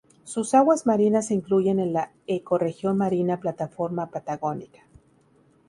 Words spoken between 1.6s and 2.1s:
en